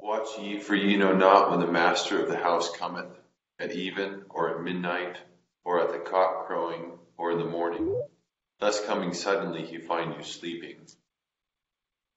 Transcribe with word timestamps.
Watch 0.00 0.38
ye, 0.38 0.60
for 0.60 0.74
ye 0.74 0.96
know 0.96 1.12
not 1.12 1.50
when 1.50 1.60
the 1.60 1.66
master 1.66 2.22
of 2.22 2.28
the 2.28 2.36
house 2.36 2.74
cometh, 2.76 3.18
at 3.58 3.72
even, 3.72 4.24
or 4.30 4.54
at 4.54 4.62
midnight, 4.62 5.18
or 5.64 5.80
at 5.80 5.90
the 5.90 5.98
cock 5.98 6.46
crowing, 6.46 6.98
or 7.16 7.32
in 7.32 7.38
the 7.38 7.44
morning, 7.44 8.02
lest 8.60 8.86
coming 8.86 9.12
suddenly 9.12 9.66
he 9.66 9.78
find 9.78 10.14
you 10.14 10.22
sleeping. 10.22 10.86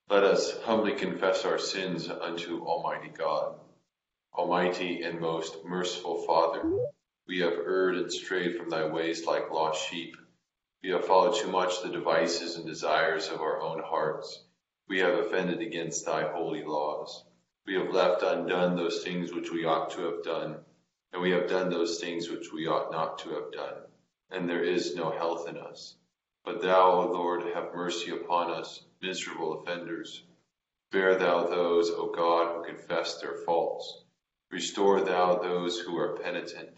Let 0.08 0.24
us 0.24 0.58
humbly 0.62 0.94
confess 0.94 1.44
our 1.44 1.58
sins 1.58 2.08
unto 2.08 2.64
Almighty 2.64 3.08
God. 3.08 3.58
Almighty 4.34 5.02
and 5.02 5.20
most 5.20 5.64
merciful 5.64 6.22
Father, 6.26 6.62
we 7.26 7.40
have 7.40 7.52
erred 7.52 7.96
and 7.96 8.12
strayed 8.12 8.56
from 8.56 8.70
thy 8.70 8.86
ways 8.86 9.26
like 9.26 9.50
lost 9.50 9.88
sheep. 9.88 10.16
We 10.82 10.90
have 10.90 11.04
followed 11.04 11.36
too 11.36 11.50
much 11.50 11.82
the 11.82 11.88
devices 11.88 12.56
and 12.56 12.66
desires 12.66 13.28
of 13.28 13.40
our 13.40 13.60
own 13.60 13.82
hearts. 13.82 14.44
We 14.88 15.00
have 15.00 15.18
offended 15.18 15.60
against 15.60 16.06
thy 16.06 16.30
holy 16.30 16.64
laws. 16.64 17.24
We 17.64 17.74
have 17.74 17.94
left 17.94 18.22
undone 18.22 18.76
those 18.76 19.04
things 19.04 19.32
which 19.32 19.52
we 19.52 19.64
ought 19.64 19.90
to 19.92 20.02
have 20.02 20.24
done, 20.24 20.64
and 21.12 21.22
we 21.22 21.30
have 21.30 21.48
done 21.48 21.70
those 21.70 22.00
things 22.00 22.28
which 22.28 22.52
we 22.52 22.66
ought 22.66 22.90
not 22.90 23.18
to 23.20 23.30
have 23.30 23.52
done, 23.52 23.86
and 24.30 24.48
there 24.48 24.64
is 24.64 24.96
no 24.96 25.10
health 25.10 25.48
in 25.48 25.56
us. 25.56 25.94
But 26.44 26.60
thou, 26.60 26.90
O 26.90 27.12
Lord, 27.12 27.42
have 27.54 27.72
mercy 27.74 28.10
upon 28.10 28.50
us, 28.50 28.82
miserable 29.00 29.60
offenders. 29.60 30.24
Spare 30.90 31.14
thou 31.14 31.46
those, 31.46 31.88
O 31.90 32.10
God, 32.10 32.56
who 32.56 32.64
confess 32.64 33.20
their 33.20 33.36
faults. 33.46 34.02
Restore 34.50 35.02
thou 35.02 35.36
those 35.36 35.78
who 35.78 35.96
are 35.96 36.18
penitent, 36.18 36.70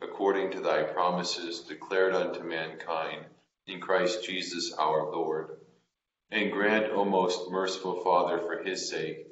according 0.00 0.50
to 0.50 0.60
thy 0.60 0.82
promises 0.82 1.60
declared 1.60 2.14
unto 2.14 2.42
mankind 2.42 3.26
in 3.66 3.80
Christ 3.80 4.24
Jesus 4.24 4.72
our 4.72 5.10
Lord. 5.10 5.60
And 6.30 6.50
grant, 6.50 6.92
O 6.92 7.04
most 7.04 7.48
merciful 7.50 8.02
Father, 8.02 8.38
for 8.40 8.62
his 8.64 8.90
sake, 8.90 9.31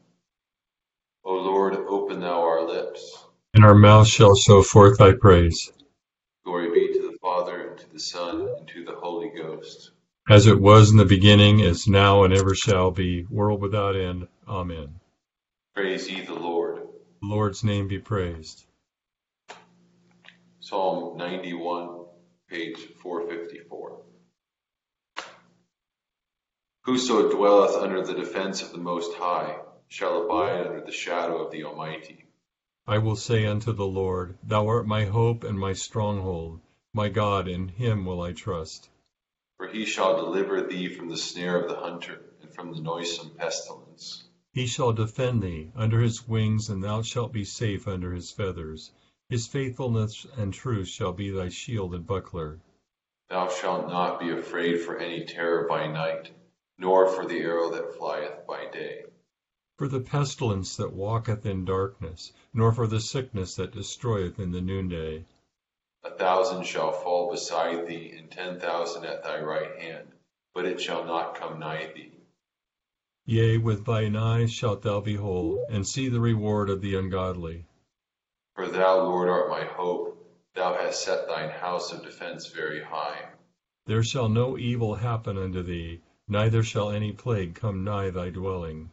O 1.23 1.35
Lord, 1.35 1.75
open 1.75 2.19
thou 2.19 2.41
our 2.41 2.65
lips. 2.67 3.25
And 3.53 3.63
our 3.63 3.75
mouth 3.75 4.07
shall 4.07 4.35
show 4.35 4.63
forth 4.63 4.97
thy 4.97 5.13
praise. 5.13 5.71
Glory 6.43 6.71
be 6.71 6.93
to 6.93 7.11
the 7.11 7.17
Father, 7.21 7.69
and 7.69 7.77
to 7.77 7.93
the 7.93 7.99
Son, 7.99 8.49
and 8.57 8.67
to 8.69 8.83
the 8.83 8.95
Holy 8.95 9.29
Ghost. 9.29 9.91
As 10.29 10.47
it 10.47 10.59
was 10.59 10.91
in 10.91 10.97
the 10.97 11.05
beginning, 11.05 11.59
is 11.59 11.87
now, 11.87 12.23
and 12.23 12.33
ever 12.33 12.55
shall 12.55 12.91
be, 12.91 13.25
world 13.29 13.61
without 13.61 13.95
end. 13.95 14.27
Amen. 14.47 14.99
Praise 15.75 16.09
ye 16.09 16.21
the 16.21 16.33
Lord. 16.33 16.81
The 17.21 17.27
Lord's 17.27 17.63
name 17.63 17.87
be 17.87 17.99
praised. 17.99 18.65
Psalm 20.59 21.17
91, 21.17 22.05
page 22.49 22.77
454. 23.01 24.01
Whoso 26.83 27.29
dwelleth 27.29 27.75
under 27.75 28.01
the 28.03 28.13
defense 28.13 28.61
of 28.63 28.71
the 28.71 28.79
Most 28.79 29.15
High, 29.15 29.57
shall 29.91 30.23
abide 30.23 30.65
under 30.65 30.79
the 30.79 30.91
shadow 30.91 31.43
of 31.43 31.51
the 31.51 31.65
Almighty. 31.65 32.25
I 32.87 32.97
will 32.97 33.17
say 33.17 33.45
unto 33.45 33.73
the 33.73 33.85
Lord, 33.85 34.37
Thou 34.41 34.65
art 34.65 34.87
my 34.87 35.03
hope 35.03 35.43
and 35.43 35.59
my 35.59 35.73
stronghold. 35.73 36.61
My 36.93 37.09
God, 37.09 37.49
in 37.49 37.67
him 37.67 38.05
will 38.05 38.21
I 38.21 38.31
trust. 38.31 38.89
For 39.57 39.67
he 39.67 39.85
shall 39.85 40.15
deliver 40.15 40.61
thee 40.61 40.87
from 40.87 41.09
the 41.09 41.17
snare 41.17 41.61
of 41.61 41.67
the 41.67 41.75
hunter, 41.75 42.23
and 42.41 42.49
from 42.49 42.71
the 42.71 42.79
noisome 42.79 43.31
pestilence. 43.31 44.23
He 44.53 44.65
shall 44.65 44.93
defend 44.93 45.43
thee 45.43 45.73
under 45.75 45.99
his 45.99 46.25
wings, 46.25 46.69
and 46.69 46.81
thou 46.81 47.01
shalt 47.01 47.33
be 47.33 47.43
safe 47.43 47.85
under 47.85 48.13
his 48.13 48.31
feathers. 48.31 48.91
His 49.27 49.45
faithfulness 49.45 50.25
and 50.37 50.53
truth 50.53 50.87
shall 50.87 51.11
be 51.11 51.31
thy 51.31 51.49
shield 51.49 51.93
and 51.93 52.07
buckler. 52.07 52.61
Thou 53.27 53.49
shalt 53.49 53.89
not 53.89 54.21
be 54.21 54.29
afraid 54.29 54.79
for 54.79 54.95
any 54.95 55.25
terror 55.25 55.67
by 55.67 55.87
night, 55.87 56.31
nor 56.77 57.09
for 57.09 57.25
the 57.25 57.39
arrow 57.39 57.69
that 57.71 57.97
flieth 57.97 58.47
by 58.47 58.69
day 58.71 59.03
for 59.81 59.87
the 59.87 59.99
pestilence 59.99 60.75
that 60.75 60.93
walketh 60.93 61.43
in 61.43 61.65
darkness, 61.65 62.31
nor 62.53 62.71
for 62.71 62.85
the 62.85 62.99
sickness 62.99 63.55
that 63.55 63.71
destroyeth 63.71 64.39
in 64.39 64.51
the 64.51 64.61
noonday. 64.61 65.25
A 66.03 66.11
thousand 66.11 66.67
shall 66.67 66.91
fall 66.91 67.31
beside 67.31 67.87
thee, 67.87 68.13
and 68.15 68.29
ten 68.29 68.59
thousand 68.59 69.05
at 69.05 69.23
thy 69.23 69.41
right 69.41 69.75
hand, 69.79 70.09
but 70.53 70.65
it 70.65 70.79
shall 70.79 71.03
not 71.03 71.33
come 71.33 71.57
nigh 71.57 71.91
thee. 71.95 72.11
Yea, 73.25 73.57
with 73.57 73.83
thine 73.83 74.15
eyes 74.15 74.53
shalt 74.53 74.83
thou 74.83 74.99
behold, 74.99 75.57
and 75.67 75.87
see 75.87 76.09
the 76.09 76.19
reward 76.19 76.69
of 76.69 76.81
the 76.81 76.93
ungodly. 76.93 77.65
For 78.53 78.67
thou, 78.67 79.03
Lord, 79.03 79.29
art 79.29 79.49
my 79.49 79.63
hope. 79.63 80.15
Thou 80.53 80.75
hast 80.75 81.03
set 81.03 81.27
thine 81.27 81.49
house 81.49 81.91
of 81.91 82.03
defence 82.03 82.45
very 82.45 82.83
high. 82.83 83.29
There 83.87 84.03
shall 84.03 84.29
no 84.29 84.59
evil 84.59 84.93
happen 84.93 85.39
unto 85.39 85.63
thee, 85.63 86.01
neither 86.27 86.61
shall 86.61 86.91
any 86.91 87.11
plague 87.11 87.55
come 87.55 87.83
nigh 87.83 88.11
thy 88.11 88.29
dwelling. 88.29 88.91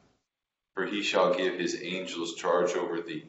For 0.79 0.87
he 0.87 1.03
shall 1.03 1.35
give 1.35 1.59
his 1.59 1.83
angels 1.83 2.37
charge 2.37 2.77
over 2.77 3.01
thee, 3.01 3.25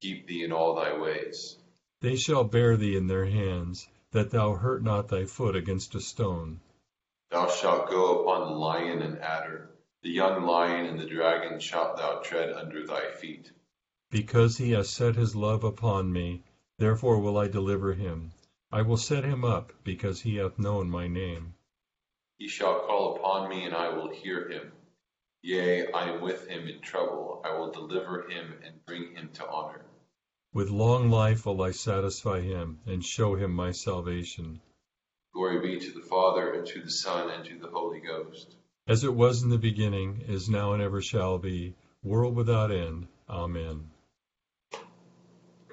keep 0.00 0.26
thee 0.26 0.42
in 0.42 0.50
all 0.50 0.74
thy 0.74 0.98
ways. 0.98 1.56
They 2.00 2.16
shall 2.16 2.42
bear 2.42 2.76
thee 2.76 2.96
in 2.96 3.06
their 3.06 3.26
hands, 3.26 3.86
that 4.10 4.30
thou 4.30 4.54
hurt 4.54 4.82
not 4.82 5.06
thy 5.06 5.24
foot 5.24 5.54
against 5.54 5.94
a 5.94 6.00
stone. 6.00 6.58
Thou 7.30 7.46
shalt 7.48 7.88
go 7.88 8.22
upon 8.22 8.40
the 8.48 8.58
lion 8.58 9.02
and 9.02 9.20
adder, 9.20 9.70
the 10.02 10.10
young 10.10 10.42
lion 10.42 10.84
and 10.84 10.98
the 10.98 11.06
dragon 11.06 11.60
shalt 11.60 11.96
thou 11.96 12.22
tread 12.24 12.52
under 12.52 12.84
thy 12.84 13.12
feet. 13.12 13.52
Because 14.10 14.56
he 14.56 14.72
has 14.72 14.90
set 14.90 15.14
his 15.14 15.36
love 15.36 15.62
upon 15.62 16.12
me, 16.12 16.42
therefore 16.78 17.20
will 17.20 17.38
I 17.38 17.46
deliver 17.46 17.92
him. 17.92 18.32
I 18.72 18.82
will 18.82 18.96
set 18.96 19.22
him 19.22 19.44
up, 19.44 19.72
because 19.84 20.22
he 20.22 20.34
hath 20.38 20.58
known 20.58 20.90
my 20.90 21.06
name. 21.06 21.54
He 22.36 22.48
shall 22.48 22.80
call 22.80 23.14
upon 23.14 23.48
me, 23.48 23.64
and 23.64 23.76
I 23.76 23.90
will 23.90 24.08
hear 24.08 24.48
him. 24.48 24.72
Yea, 25.42 25.90
I 25.92 26.10
am 26.10 26.20
with 26.20 26.46
him 26.48 26.68
in 26.68 26.80
trouble. 26.80 27.40
I 27.44 27.56
will 27.56 27.70
deliver 27.70 28.28
him 28.28 28.54
and 28.64 28.84
bring 28.84 29.14
him 29.14 29.30
to 29.34 29.48
honor. 29.48 29.86
With 30.52 30.68
long 30.68 31.08
life 31.10 31.46
will 31.46 31.62
I 31.62 31.70
satisfy 31.70 32.40
him 32.40 32.80
and 32.86 33.04
show 33.04 33.36
him 33.36 33.52
my 33.52 33.72
salvation. 33.72 34.60
Glory 35.32 35.60
be 35.60 35.80
to 35.80 35.92
the 35.92 36.06
Father, 36.06 36.52
and 36.52 36.66
to 36.66 36.82
the 36.82 36.90
Son, 36.90 37.30
and 37.30 37.44
to 37.46 37.58
the 37.58 37.68
Holy 37.68 38.00
Ghost. 38.00 38.56
As 38.86 39.04
it 39.04 39.14
was 39.14 39.42
in 39.42 39.48
the 39.48 39.58
beginning, 39.58 40.24
is 40.28 40.50
now, 40.50 40.72
and 40.72 40.82
ever 40.82 41.00
shall 41.00 41.38
be, 41.38 41.74
world 42.02 42.34
without 42.34 42.70
end. 42.70 43.06
Amen. 43.28 43.90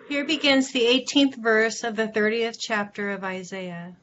Here 0.07 0.23
begins 0.23 0.71
the 0.71 0.85
18th 0.85 1.35
verse 1.35 1.83
of 1.83 1.95
the 1.95 2.07
30th 2.07 2.57
chapter 2.57 3.09
of 3.09 3.23
Isaiah. 3.23 3.97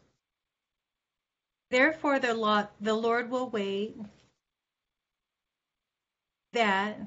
Therefore 1.71 2.19
the 2.19 2.35
Lord 2.35 3.31
will 3.31 3.49
wait 3.49 3.97
that 6.55 6.99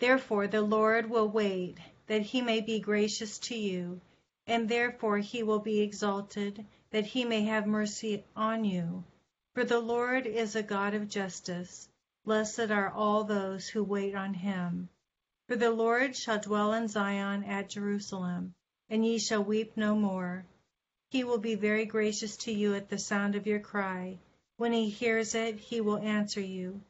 therefore 0.00 0.46
the 0.48 0.62
Lord 0.62 1.08
will 1.08 1.28
wait, 1.28 1.78
that 2.08 2.22
he 2.22 2.42
may 2.42 2.60
be 2.60 2.80
gracious 2.80 3.38
to 3.38 3.54
you. 3.54 4.00
and 4.46 4.68
therefore 4.68 5.18
he 5.18 5.42
will 5.42 5.60
be 5.60 5.80
exalted, 5.80 6.66
that 6.90 7.06
he 7.06 7.24
may 7.24 7.42
have 7.42 7.66
mercy 7.66 8.24
on 8.34 8.64
you. 8.64 9.04
For 9.54 9.64
the 9.64 9.80
Lord 9.80 10.26
is 10.26 10.56
a 10.56 10.62
God 10.62 10.94
of 10.94 11.08
justice. 11.08 11.88
Blessed 12.24 12.70
are 12.70 12.90
all 12.90 13.24
those 13.24 13.68
who 13.68 13.84
wait 13.84 14.14
on 14.14 14.34
him. 14.34 14.88
For 15.46 15.56
the 15.56 15.70
Lord 15.70 16.16
shall 16.16 16.40
dwell 16.40 16.72
in 16.72 16.88
Zion 16.88 17.44
at 17.44 17.68
Jerusalem, 17.68 18.54
and 18.90 19.04
ye 19.04 19.18
shall 19.18 19.44
weep 19.44 19.76
no 19.76 19.94
more. 19.94 20.44
He 21.10 21.24
will 21.24 21.38
be 21.38 21.54
very 21.54 21.84
gracious 21.84 22.36
to 22.38 22.52
you 22.52 22.74
at 22.74 22.88
the 22.88 22.98
sound 22.98 23.34
of 23.34 23.46
your 23.46 23.60
cry. 23.60 24.18
When 24.56 24.72
he 24.72 24.88
hears 24.88 25.34
it, 25.34 25.56
he 25.56 25.80
will 25.80 25.98
answer 25.98 26.40
you. 26.40 26.80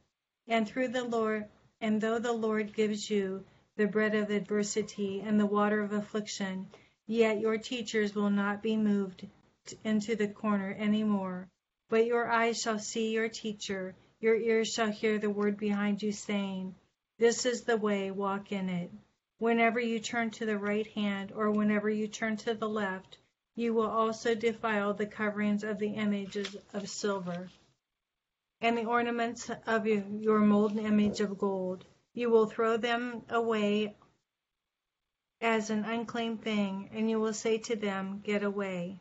And 0.46 0.66
through 0.66 0.88
the 0.88 1.04
Lord, 1.04 1.48
and 1.82 2.00
though 2.00 2.20
the 2.20 2.32
Lord 2.32 2.72
gives 2.72 3.10
you 3.10 3.44
the 3.74 3.88
bread 3.88 4.14
of 4.14 4.30
adversity 4.30 5.20
and 5.20 5.38
the 5.38 5.46
water 5.46 5.80
of 5.80 5.92
affliction, 5.92 6.68
yet 7.08 7.40
your 7.40 7.58
teachers 7.58 8.14
will 8.14 8.30
not 8.30 8.62
be 8.62 8.76
moved 8.76 9.26
into 9.82 10.14
the 10.14 10.28
corner 10.28 10.70
any 10.78 11.02
more. 11.02 11.48
But 11.88 12.06
your 12.06 12.30
eyes 12.30 12.62
shall 12.62 12.78
see 12.78 13.10
your 13.10 13.28
teacher, 13.28 13.96
your 14.20 14.36
ears 14.36 14.72
shall 14.72 14.92
hear 14.92 15.18
the 15.18 15.28
word 15.28 15.56
behind 15.56 16.04
you 16.04 16.12
saying, 16.12 16.76
This 17.18 17.44
is 17.44 17.62
the 17.62 17.76
way, 17.76 18.12
walk 18.12 18.52
in 18.52 18.68
it. 18.68 18.92
Whenever 19.38 19.80
you 19.80 19.98
turn 19.98 20.30
to 20.30 20.46
the 20.46 20.58
right 20.58 20.86
hand, 20.86 21.32
or 21.34 21.50
whenever 21.50 21.90
you 21.90 22.06
turn 22.06 22.36
to 22.36 22.54
the 22.54 22.68
left, 22.68 23.18
you 23.56 23.74
will 23.74 23.90
also 23.90 24.36
defile 24.36 24.94
the 24.94 25.06
coverings 25.06 25.64
of 25.64 25.80
the 25.80 25.94
images 25.94 26.56
of 26.72 26.88
silver 26.88 27.50
and 28.62 28.78
the 28.78 28.84
ornaments 28.84 29.50
of 29.66 29.88
your 29.88 30.38
molten 30.38 30.78
image 30.78 31.20
of 31.20 31.36
gold. 31.36 31.84
You 32.14 32.30
will 32.30 32.46
throw 32.46 32.76
them 32.76 33.22
away 33.28 33.96
as 35.40 35.68
an 35.70 35.84
unclean 35.84 36.38
thing, 36.38 36.88
and 36.92 37.10
you 37.10 37.18
will 37.18 37.34
say 37.34 37.58
to 37.58 37.74
them, 37.74 38.20
Get 38.24 38.44
away. 38.44 39.00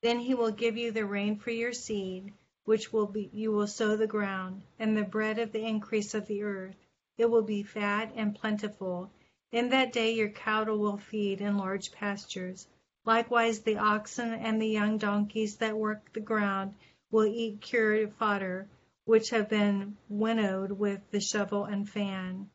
Then 0.00 0.18
he 0.18 0.32
will 0.32 0.50
give 0.50 0.78
you 0.78 0.92
the 0.92 1.04
rain 1.04 1.36
for 1.36 1.50
your 1.50 1.74
seed, 1.74 2.32
which 2.64 2.90
will 2.90 3.06
be 3.06 3.28
you 3.34 3.52
will 3.52 3.66
sow 3.66 3.96
the 3.96 4.06
ground, 4.06 4.62
and 4.78 4.96
the 4.96 5.02
bread 5.02 5.38
of 5.38 5.52
the 5.52 5.66
increase 5.66 6.14
of 6.14 6.26
the 6.26 6.42
earth. 6.42 6.76
It 7.18 7.30
will 7.30 7.42
be 7.42 7.62
fat 7.62 8.12
and 8.16 8.34
plentiful. 8.34 9.10
In 9.52 9.68
that 9.68 9.92
day 9.92 10.12
your 10.12 10.30
cattle 10.30 10.78
will 10.78 10.96
feed 10.96 11.42
in 11.42 11.58
large 11.58 11.92
pastures. 11.92 12.66
Likewise 13.04 13.60
the 13.60 13.76
oxen 13.76 14.32
and 14.32 14.62
the 14.62 14.68
young 14.68 14.96
donkeys 14.96 15.56
that 15.56 15.76
work 15.76 16.10
the 16.14 16.20
ground 16.20 16.74
will 17.12 17.26
eat 17.26 17.60
cured 17.60 18.10
fodder, 18.14 18.66
which 19.04 19.28
have 19.30 19.46
been 19.48 19.94
winnowed 20.08 20.72
with 20.72 20.98
the 21.10 21.20
shovel 21.20 21.64
and 21.64 21.88
fan. 21.88 22.48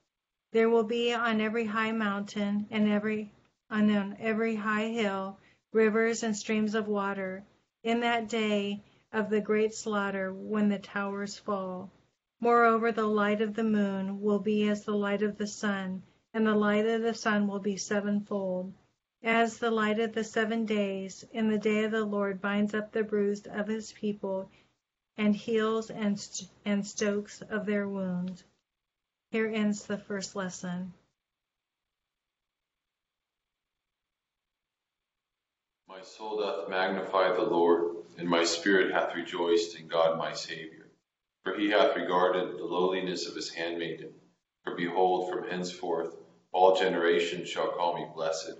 There 0.51 0.67
will 0.67 0.83
be 0.83 1.13
on 1.13 1.39
every 1.39 1.65
high 1.65 1.91
mountain 1.91 2.67
and 2.71 2.89
every 2.89 3.31
on 3.69 4.17
every 4.19 4.55
high 4.55 4.87
hill 4.87 5.37
rivers 5.71 6.23
and 6.23 6.35
streams 6.35 6.73
of 6.73 6.87
water, 6.87 7.43
in 7.83 7.99
that 7.99 8.29
day 8.29 8.81
of 9.13 9.29
the 9.29 9.41
great 9.41 9.75
slaughter 9.75 10.33
when 10.33 10.69
the 10.69 10.79
towers 10.79 11.37
fall. 11.37 11.91
Moreover, 12.39 12.91
the 12.91 13.05
light 13.05 13.41
of 13.41 13.53
the 13.53 13.63
moon 13.63 14.21
will 14.21 14.39
be 14.39 14.67
as 14.69 14.85
the 14.85 14.95
light 14.95 15.21
of 15.21 15.37
the 15.37 15.47
sun, 15.47 16.01
and 16.33 16.47
the 16.47 16.55
light 16.55 16.85
of 16.87 17.03
the 17.03 17.13
sun 17.13 17.47
will 17.47 17.59
be 17.59 17.77
sevenfold. 17.77 18.73
As 19.23 19.57
the 19.57 19.71
light 19.71 19.99
of 19.99 20.13
the 20.13 20.23
seven 20.23 20.65
days 20.65 21.25
in 21.31 21.49
the 21.49 21.57
day 21.57 21.83
of 21.83 21.91
the 21.91 22.05
Lord 22.05 22.39
binds 22.39 22.73
up 22.73 22.91
the 22.91 23.03
bruised 23.03 23.47
of 23.47 23.67
his 23.67 23.91
people 23.91 24.49
and 25.17 25.35
heals 25.35 25.89
and, 25.89 26.19
st- 26.19 26.49
and 26.65 26.85
stokes 26.85 27.41
of 27.41 27.65
their 27.65 27.87
wounds. 27.87 28.43
Here 29.31 29.47
ends 29.47 29.85
the 29.85 29.97
first 29.97 30.35
lesson. 30.35 30.93
My 35.87 36.01
soul 36.01 36.37
doth 36.37 36.69
magnify 36.69 37.33
the 37.33 37.41
Lord, 37.41 37.97
and 38.17 38.29
my 38.29 38.43
spirit 38.43 38.93
hath 38.93 39.15
rejoiced 39.15 39.79
in 39.79 39.87
God 39.87 40.17
my 40.17 40.33
Saviour. 40.33 40.85
For 41.43 41.55
he 41.55 41.69
hath 41.69 41.95
regarded 41.95 42.57
the 42.57 42.65
lowliness 42.65 43.27
of 43.27 43.35
his 43.35 43.49
handmaiden. 43.49 44.13
For 44.63 44.75
behold, 44.75 45.31
from 45.31 45.49
henceforth 45.49 46.15
all 46.51 46.75
generations 46.75 47.49
shall 47.49 47.71
call 47.71 47.95
me 47.95 48.05
blessed. 48.13 48.59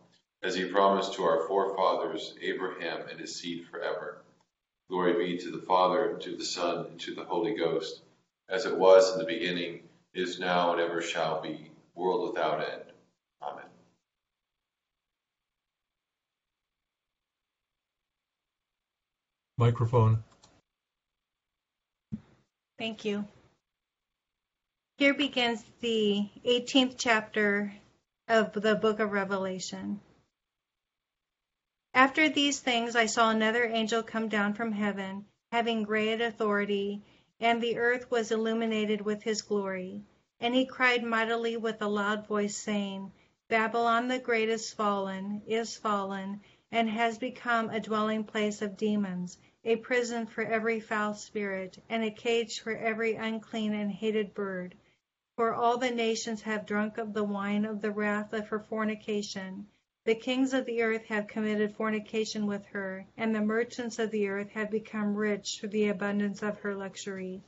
as 0.43 0.55
he 0.55 0.65
promised 0.65 1.13
to 1.13 1.23
our 1.23 1.47
forefathers, 1.47 2.33
Abraham 2.41 3.07
and 3.09 3.19
his 3.19 3.35
seed 3.35 3.65
forever. 3.69 4.21
Glory 4.89 5.13
be 5.13 5.37
to 5.37 5.51
the 5.51 5.65
Father, 5.65 6.11
and 6.11 6.21
to 6.21 6.35
the 6.35 6.43
Son, 6.43 6.85
and 6.87 6.99
to 6.99 7.13
the 7.13 7.23
Holy 7.23 7.55
Ghost, 7.55 8.01
as 8.49 8.65
it 8.65 8.77
was 8.77 9.13
in 9.13 9.19
the 9.19 9.25
beginning, 9.25 9.83
is 10.13 10.39
now, 10.39 10.73
and 10.73 10.81
ever 10.81 11.01
shall 11.01 11.41
be, 11.41 11.71
world 11.95 12.33
without 12.33 12.59
end. 12.59 12.83
Amen. 13.41 13.65
Microphone. 19.57 20.23
Thank 22.77 23.05
you. 23.05 23.25
Here 24.97 25.13
begins 25.13 25.63
the 25.81 26.27
18th 26.45 26.95
chapter 26.97 27.73
of 28.27 28.53
the 28.53 28.75
book 28.75 28.99
of 28.99 29.11
Revelation. 29.11 29.99
After 31.93 32.29
these 32.29 32.61
things 32.61 32.95
I 32.95 33.05
saw 33.05 33.31
another 33.31 33.65
angel 33.65 34.01
come 34.01 34.29
down 34.29 34.53
from 34.53 34.71
heaven, 34.71 35.25
having 35.51 35.83
great 35.83 36.21
authority, 36.21 37.01
and 37.37 37.61
the 37.61 37.77
earth 37.77 38.09
was 38.09 38.31
illuminated 38.31 39.01
with 39.01 39.23
his 39.23 39.41
glory. 39.41 40.01
And 40.39 40.55
he 40.55 40.65
cried 40.65 41.03
mightily 41.03 41.57
with 41.57 41.81
a 41.81 41.89
loud 41.89 42.27
voice, 42.27 42.55
saying, 42.55 43.11
Babylon 43.49 44.07
the 44.07 44.19
great 44.19 44.47
is 44.47 44.71
fallen, 44.71 45.41
is 45.45 45.75
fallen, 45.75 46.39
and 46.71 46.89
has 46.89 47.17
become 47.17 47.69
a 47.69 47.81
dwelling 47.81 48.23
place 48.23 48.61
of 48.61 48.77
demons, 48.77 49.37
a 49.65 49.75
prison 49.75 50.27
for 50.27 50.45
every 50.45 50.79
foul 50.79 51.13
spirit, 51.13 51.77
and 51.89 52.05
a 52.05 52.11
cage 52.11 52.61
for 52.61 52.73
every 52.73 53.15
unclean 53.15 53.73
and 53.73 53.91
hated 53.91 54.33
bird. 54.33 54.75
For 55.35 55.53
all 55.53 55.77
the 55.77 55.91
nations 55.91 56.43
have 56.43 56.65
drunk 56.65 56.97
of 56.97 57.13
the 57.13 57.25
wine 57.25 57.65
of 57.65 57.81
the 57.81 57.91
wrath 57.91 58.31
of 58.31 58.47
her 58.47 58.61
fornication. 58.61 59.67
The 60.03 60.15
kings 60.15 60.55
of 60.55 60.65
the 60.65 60.81
earth 60.81 61.05
have 61.09 61.27
committed 61.27 61.75
fornication 61.75 62.47
with 62.47 62.65
her, 62.69 63.05
and 63.17 63.35
the 63.35 63.41
merchants 63.41 63.99
of 63.99 64.09
the 64.09 64.29
earth 64.29 64.49
have 64.49 64.71
become 64.71 65.13
rich 65.13 65.59
through 65.59 65.69
the 65.69 65.89
abundance 65.89 66.41
of 66.41 66.57
her 66.61 66.73
luxury. 66.73 67.43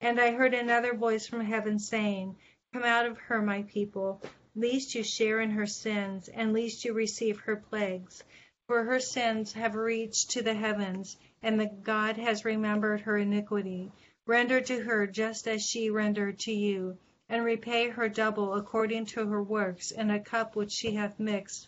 And 0.00 0.20
I 0.20 0.30
heard 0.30 0.54
another 0.54 0.94
voice 0.94 1.26
from 1.26 1.40
heaven 1.40 1.80
saying, 1.80 2.36
Come 2.72 2.84
out 2.84 3.06
of 3.06 3.18
her, 3.18 3.42
my 3.42 3.64
people, 3.64 4.22
lest 4.54 4.94
you 4.94 5.02
share 5.02 5.40
in 5.40 5.50
her 5.50 5.66
sins, 5.66 6.28
and 6.28 6.52
lest 6.52 6.84
you 6.84 6.92
receive 6.92 7.40
her 7.40 7.56
plagues. 7.56 8.22
For 8.68 8.84
her 8.84 9.00
sins 9.00 9.54
have 9.54 9.74
reached 9.74 10.30
to 10.30 10.42
the 10.42 10.54
heavens, 10.54 11.16
and 11.42 11.58
the 11.58 11.66
God 11.66 12.18
has 12.18 12.44
remembered 12.44 13.00
her 13.00 13.18
iniquity. 13.18 13.90
Render 14.28 14.60
to 14.60 14.78
her 14.84 15.08
just 15.08 15.48
as 15.48 15.66
she 15.66 15.90
rendered 15.90 16.38
to 16.38 16.52
you, 16.52 16.98
and 17.28 17.44
repay 17.44 17.88
her 17.88 18.08
double 18.08 18.54
according 18.54 19.06
to 19.06 19.26
her 19.26 19.42
works 19.42 19.90
in 19.90 20.08
a 20.12 20.20
cup 20.20 20.54
which 20.54 20.70
she 20.70 20.92
hath 20.92 21.18
mixed 21.18 21.66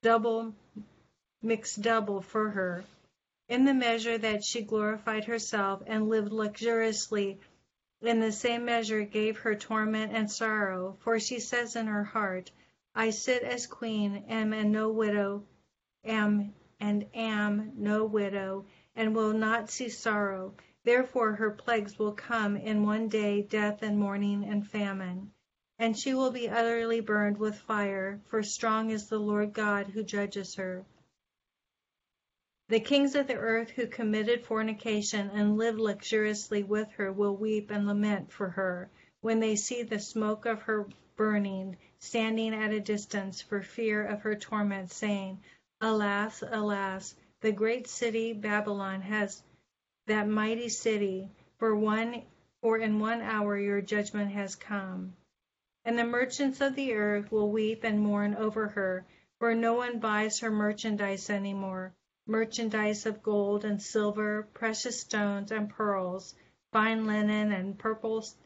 double 0.00 0.54
mixed 1.42 1.82
double 1.82 2.20
for 2.20 2.50
her. 2.50 2.84
In 3.48 3.64
the 3.64 3.74
measure 3.74 4.16
that 4.18 4.44
she 4.44 4.62
glorified 4.62 5.24
herself 5.24 5.82
and 5.86 6.08
lived 6.08 6.32
luxuriously, 6.32 7.40
in 8.00 8.20
the 8.20 8.30
same 8.30 8.64
measure 8.64 9.04
gave 9.04 9.38
her 9.38 9.56
torment 9.56 10.12
and 10.12 10.30
sorrow, 10.30 10.96
for 11.00 11.18
she 11.18 11.40
says 11.40 11.74
in 11.74 11.86
her 11.88 12.04
heart, 12.04 12.50
I 12.94 13.10
sit 13.10 13.42
as 13.42 13.66
queen, 13.66 14.24
am 14.28 14.52
and 14.52 14.70
no 14.70 14.88
widow, 14.90 15.44
am 16.04 16.54
and 16.78 17.06
am 17.12 17.72
no 17.74 18.04
widow, 18.04 18.66
and 18.94 19.16
will 19.16 19.32
not 19.32 19.68
see 19.68 19.88
sorrow. 19.88 20.54
Therefore 20.84 21.32
her 21.32 21.50
plagues 21.50 21.98
will 21.98 22.12
come 22.12 22.56
in 22.56 22.86
one 22.86 23.08
day, 23.08 23.42
death 23.42 23.82
and 23.82 23.98
mourning 23.98 24.44
and 24.44 24.64
famine 24.64 25.32
and 25.78 25.96
she 25.96 26.12
will 26.12 26.30
be 26.32 26.48
utterly 26.48 27.00
burned 27.00 27.38
with 27.38 27.54
fire, 27.54 28.20
for 28.26 28.42
strong 28.42 28.90
is 28.90 29.08
the 29.08 29.18
Lord 29.18 29.52
God 29.52 29.86
who 29.86 30.02
judges 30.02 30.56
her. 30.56 30.84
The 32.68 32.80
kings 32.80 33.14
of 33.14 33.28
the 33.28 33.36
earth 33.36 33.70
who 33.70 33.86
committed 33.86 34.44
fornication 34.44 35.30
and 35.30 35.56
lived 35.56 35.78
luxuriously 35.78 36.64
with 36.64 36.90
her 36.92 37.12
will 37.12 37.36
weep 37.36 37.70
and 37.70 37.86
lament 37.86 38.32
for 38.32 38.50
her 38.50 38.90
when 39.20 39.40
they 39.40 39.56
see 39.56 39.82
the 39.82 40.00
smoke 40.00 40.46
of 40.46 40.62
her 40.62 40.86
burning, 41.16 41.76
standing 41.98 42.54
at 42.54 42.72
a 42.72 42.80
distance 42.80 43.40
for 43.40 43.62
fear 43.62 44.04
of 44.04 44.22
her 44.22 44.34
torment, 44.34 44.90
saying, 44.90 45.38
Alas, 45.80 46.42
alas, 46.42 47.14
the 47.40 47.52
great 47.52 47.86
city 47.88 48.32
Babylon 48.32 49.00
has 49.00 49.42
that 50.06 50.28
mighty 50.28 50.68
city, 50.68 51.30
for 51.58 51.74
one 51.74 52.22
for 52.60 52.78
in 52.78 52.98
one 52.98 53.20
hour 53.20 53.56
your 53.56 53.80
judgment 53.80 54.32
has 54.32 54.56
come. 54.56 55.14
And 55.88 55.98
the 55.98 56.04
merchants 56.04 56.60
of 56.60 56.74
the 56.74 56.92
earth 56.92 57.32
will 57.32 57.50
weep 57.50 57.82
and 57.82 57.98
mourn 57.98 58.34
over 58.34 58.68
her, 58.68 59.06
for 59.38 59.54
no 59.54 59.72
one 59.72 60.00
buys 60.00 60.40
her 60.40 60.50
merchandise 60.50 61.30
any 61.30 61.54
more, 61.54 61.94
merchandise 62.26 63.06
of 63.06 63.22
gold 63.22 63.64
and 63.64 63.80
silver, 63.80 64.46
precious 64.52 65.00
stones 65.00 65.50
and 65.50 65.70
pearls, 65.70 66.34
fine 66.72 67.06
linen 67.06 67.52
and 67.52 67.78
purples 67.78 68.36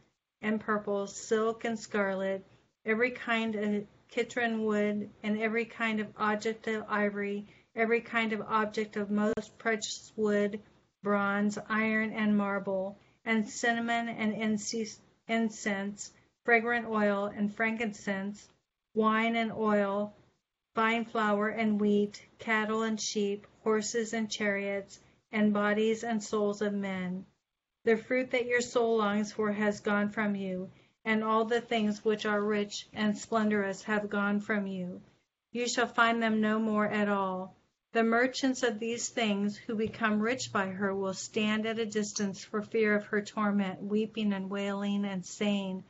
and 0.41 0.61
purples, 0.61 1.17
silk 1.17 1.65
and 1.65 1.77
scarlet, 1.77 2.47
every 2.87 3.11
kind 3.11 3.57
of 3.57 3.87
citron 4.09 4.65
wood, 4.65 5.11
and 5.25 5.41
every 5.41 5.65
kind 5.65 5.99
of 5.99 6.13
object 6.19 6.69
of 6.69 6.85
ivory, 6.89 7.45
every 7.75 8.03
kind 8.03 8.33
of 8.33 8.41
object 8.43 8.95
of 8.95 9.11
most 9.11 9.59
precious 9.59 10.13
wood, 10.15 10.63
bronze, 11.03 11.59
iron, 11.69 12.13
and 12.13 12.39
marble, 12.39 12.97
and 13.25 13.49
cinnamon 13.49 14.09
and 14.11 14.33
incense, 15.27 16.13
fragrant 16.45 16.87
oil 16.87 17.27
and 17.27 17.55
frankincense, 17.55 18.49
wine 18.95 19.37
and 19.37 19.53
oil, 19.53 20.13
fine 20.75 21.05
flour 21.05 21.49
and 21.49 21.81
wheat, 21.81 22.27
cattle 22.39 22.83
and 22.83 23.01
sheep, 23.01 23.47
horses 23.63 24.13
and 24.13 24.29
chariots, 24.29 24.99
and 25.31 25.53
bodies 25.53 26.03
and 26.03 26.21
souls 26.21 26.61
of 26.61 26.73
men. 26.73 27.25
The 27.85 27.97
fruit 27.97 28.33
that 28.33 28.47
your 28.47 28.61
soul 28.61 28.97
longs 28.97 29.33
for 29.33 29.53
has 29.53 29.81
gone 29.81 30.09
from 30.09 30.35
you, 30.35 30.71
and 31.05 31.23
all 31.23 31.45
the 31.45 31.61
things 31.61 32.05
which 32.05 32.27
are 32.27 32.43
rich 32.43 32.89
and 32.93 33.17
splendorous 33.17 33.85
have 33.85 34.11
gone 34.11 34.41
from 34.41 34.67
you. 34.67 35.01
You 35.53 35.69
shall 35.69 35.87
find 35.87 36.23
them 36.23 36.41
no 36.41 36.59
more 36.59 36.87
at 36.87 37.09
all. 37.09 37.55
The 37.93 38.03
merchants 38.03 38.63
of 38.63 38.79
these 38.79 39.11
things 39.11 39.57
who 39.57 39.75
become 39.75 40.21
rich 40.21 40.53
by 40.53 40.69
her 40.69 40.95
will 40.95 41.15
stand 41.15 41.67
at 41.67 41.79
a 41.79 41.87
distance 41.87 42.45
for 42.45 42.63
fear 42.63 42.95
of 42.95 43.05
her 43.07 43.21
torment, 43.21 43.83
weeping 43.83 44.33
and 44.33 44.51
wailing 44.51 45.05
and 45.05 45.25
saying, 45.25 45.85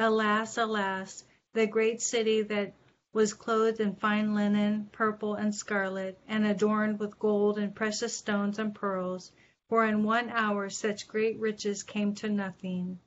Alas, 0.00 0.56
alas, 0.56 1.24
the 1.54 1.66
great 1.66 2.00
city 2.00 2.42
that 2.42 2.72
was 3.12 3.34
clothed 3.34 3.80
in 3.80 3.96
fine 3.96 4.32
linen, 4.32 4.88
purple 4.92 5.34
and 5.34 5.52
scarlet, 5.52 6.16
and 6.28 6.46
adorned 6.46 7.00
with 7.00 7.18
gold 7.18 7.58
and 7.58 7.74
precious 7.74 8.16
stones 8.16 8.60
and 8.60 8.76
pearls, 8.76 9.32
for 9.68 9.84
in 9.84 10.04
one 10.04 10.30
hour 10.30 10.70
such 10.70 11.08
great 11.08 11.36
riches 11.40 11.82
came 11.82 12.14
to 12.14 12.28
nothing. 12.28 13.00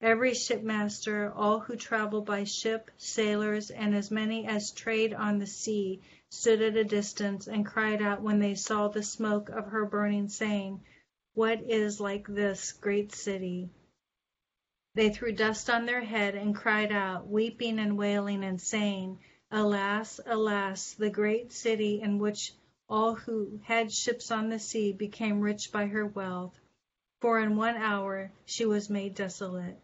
Every 0.00 0.32
shipmaster, 0.32 1.32
all 1.34 1.58
who 1.58 1.74
travel 1.74 2.20
by 2.20 2.44
ship, 2.44 2.88
sailors, 2.96 3.72
and 3.72 3.92
as 3.92 4.12
many 4.12 4.46
as 4.46 4.70
trade 4.70 5.12
on 5.12 5.40
the 5.40 5.46
sea, 5.48 6.00
stood 6.30 6.62
at 6.62 6.76
a 6.76 6.84
distance 6.84 7.48
and 7.48 7.66
cried 7.66 8.00
out 8.00 8.22
when 8.22 8.38
they 8.38 8.54
saw 8.54 8.86
the 8.86 9.02
smoke 9.02 9.48
of 9.48 9.66
her 9.66 9.84
burning, 9.84 10.28
saying, 10.28 10.84
What 11.34 11.62
is 11.62 11.98
like 11.98 12.28
this 12.28 12.70
great 12.70 13.12
city? 13.12 13.70
They 14.98 15.10
threw 15.10 15.30
dust 15.30 15.70
on 15.70 15.86
their 15.86 16.00
head 16.00 16.34
and 16.34 16.56
cried 16.56 16.90
out, 16.90 17.28
weeping 17.28 17.78
and 17.78 17.96
wailing, 17.96 18.42
and 18.42 18.60
saying, 18.60 19.20
Alas, 19.48 20.18
alas, 20.26 20.94
the 20.94 21.08
great 21.08 21.52
city 21.52 22.00
in 22.00 22.18
which 22.18 22.52
all 22.88 23.14
who 23.14 23.60
had 23.62 23.92
ships 23.92 24.32
on 24.32 24.48
the 24.48 24.58
sea 24.58 24.92
became 24.92 25.40
rich 25.40 25.70
by 25.70 25.86
her 25.86 26.04
wealth, 26.04 26.58
for 27.20 27.38
in 27.38 27.54
one 27.54 27.76
hour 27.76 28.32
she 28.44 28.66
was 28.66 28.90
made 28.90 29.14
desolate. 29.14 29.78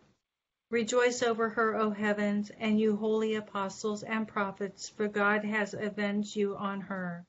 Rejoice 0.69 1.23
over 1.23 1.49
her, 1.51 1.77
O 1.77 1.91
heavens, 1.91 2.51
and 2.59 2.81
you 2.81 2.97
holy 2.97 3.37
apostles 3.37 4.03
and 4.03 4.27
prophets, 4.27 4.89
for 4.89 5.07
God 5.07 5.45
has 5.45 5.75
avenged 5.75 6.35
you 6.35 6.57
on 6.57 6.81
her. 6.81 7.25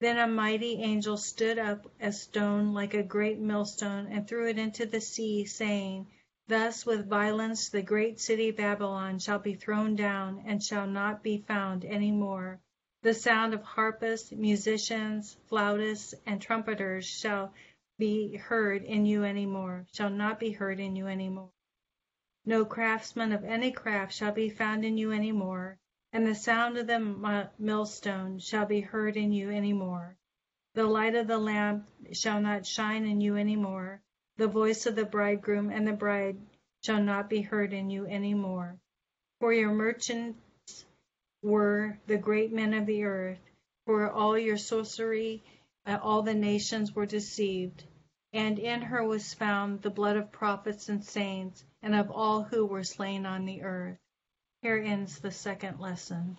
Then 0.00 0.18
a 0.18 0.26
mighty 0.26 0.82
angel 0.82 1.16
stood 1.16 1.60
up 1.60 1.88
a 2.00 2.10
stone 2.10 2.72
like 2.74 2.94
a 2.94 3.04
great 3.04 3.38
millstone 3.38 4.08
and 4.08 4.26
threw 4.26 4.48
it 4.48 4.58
into 4.58 4.84
the 4.84 5.00
sea, 5.00 5.44
saying, 5.44 6.08
Thus 6.46 6.84
with 6.84 7.08
violence 7.08 7.70
the 7.70 7.80
great 7.80 8.20
city 8.20 8.50
Babylon 8.50 9.18
shall 9.18 9.38
be 9.38 9.54
thrown 9.54 9.96
down 9.96 10.42
and 10.44 10.62
shall 10.62 10.86
not 10.86 11.22
be 11.22 11.38
found 11.38 11.86
any 11.86 12.10
more. 12.10 12.60
The 13.00 13.14
sound 13.14 13.54
of 13.54 13.62
harpists, 13.62 14.30
musicians, 14.30 15.38
flautists, 15.46 16.14
and 16.26 16.42
trumpeters 16.42 17.06
shall 17.06 17.54
be 17.98 18.36
heard 18.36 18.82
in 18.82 19.06
you 19.06 19.24
any 19.24 19.46
more, 19.46 19.86
shall 19.92 20.10
not 20.10 20.38
be 20.38 20.50
heard 20.50 20.80
in 20.80 20.96
you 20.96 21.06
any 21.06 21.30
more. 21.30 21.48
No 22.44 22.66
craftsman 22.66 23.32
of 23.32 23.42
any 23.44 23.72
craft 23.72 24.12
shall 24.12 24.32
be 24.32 24.50
found 24.50 24.84
in 24.84 24.98
you 24.98 25.12
any 25.12 25.32
more, 25.32 25.78
and 26.12 26.26
the 26.26 26.34
sound 26.34 26.76
of 26.76 26.86
the 26.86 27.48
millstone 27.58 28.38
shall 28.38 28.66
be 28.66 28.82
heard 28.82 29.16
in 29.16 29.32
you 29.32 29.48
any 29.48 29.72
more. 29.72 30.16
The 30.74 30.84
light 30.86 31.14
of 31.14 31.26
the 31.26 31.38
lamp 31.38 31.88
shall 32.12 32.42
not 32.42 32.66
shine 32.66 33.06
in 33.06 33.22
you 33.22 33.36
any 33.36 33.56
more. 33.56 34.02
The 34.36 34.48
voice 34.48 34.86
of 34.86 34.96
the 34.96 35.04
bridegroom 35.04 35.70
and 35.70 35.86
the 35.86 35.92
bride 35.92 36.36
shall 36.82 37.02
not 37.02 37.30
be 37.30 37.40
heard 37.40 37.72
in 37.72 37.88
you 37.88 38.04
any 38.04 38.34
more. 38.34 38.76
For 39.40 39.52
your 39.52 39.72
merchants 39.72 40.84
were 41.42 41.98
the 42.06 42.18
great 42.18 42.52
men 42.52 42.74
of 42.74 42.86
the 42.86 43.04
earth, 43.04 43.38
for 43.86 44.10
all 44.10 44.36
your 44.36 44.56
sorcery, 44.56 45.42
uh, 45.86 45.98
all 46.02 46.22
the 46.22 46.34
nations 46.34 46.94
were 46.94 47.06
deceived. 47.06 47.84
And 48.32 48.58
in 48.58 48.82
her 48.82 49.04
was 49.04 49.34
found 49.34 49.82
the 49.82 49.90
blood 49.90 50.16
of 50.16 50.32
prophets 50.32 50.88
and 50.88 51.04
saints 51.04 51.64
and 51.82 51.94
of 51.94 52.10
all 52.10 52.42
who 52.42 52.66
were 52.66 52.82
slain 52.82 53.26
on 53.26 53.44
the 53.44 53.62
earth. 53.62 53.98
Here 54.62 54.78
ends 54.78 55.20
the 55.20 55.30
second 55.30 55.78
lesson. 55.78 56.38